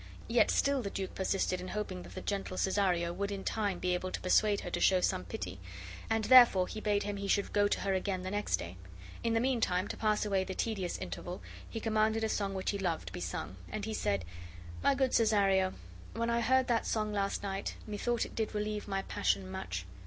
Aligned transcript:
Yet 0.27 0.49
still 0.49 0.81
the 0.81 0.89
duke 0.89 1.13
persisted 1.13 1.61
in 1.61 1.67
hoping 1.67 2.01
that 2.01 2.15
the 2.15 2.21
gentle 2.21 2.57
Cesario 2.57 3.13
would 3.13 3.31
in 3.31 3.43
time 3.43 3.77
be 3.77 3.93
able 3.93 4.09
to 4.09 4.19
persuade 4.19 4.61
her 4.61 4.71
to 4.71 4.79
show 4.79 4.99
some 4.99 5.25
pity, 5.25 5.59
and 6.09 6.23
therefore 6.23 6.67
he 6.67 6.81
bade 6.81 7.03
him 7.03 7.17
he 7.17 7.27
should 7.27 7.53
go 7.53 7.67
to 7.67 7.81
her 7.81 7.93
again 7.93 8.23
the 8.23 8.31
next 8.31 8.57
day. 8.57 8.77
In 9.23 9.35
the 9.35 9.39
mean 9.39 9.61
time, 9.61 9.87
to 9.89 9.95
pass 9.95 10.25
away 10.25 10.43
the 10.43 10.55
tedious 10.55 10.97
interval, 10.97 11.39
he 11.69 11.79
commanded 11.79 12.23
a 12.23 12.29
song 12.29 12.55
which 12.55 12.71
he 12.71 12.79
loved 12.79 13.09
to 13.09 13.13
be 13.13 13.21
sung; 13.21 13.57
and 13.71 13.85
he 13.85 13.93
said: 13.93 14.25
"My 14.81 14.95
good 14.95 15.11
Cesario, 15.13 15.75
when 16.15 16.31
I 16.31 16.41
heard 16.41 16.65
that 16.65 16.87
song 16.87 17.13
last 17.13 17.43
night, 17.43 17.75
methought 17.85 18.25
it 18.25 18.33
did 18.33 18.55
relieve 18.55 18.87
my 18.87 19.03
passion 19.03 19.51
much. 19.51 19.85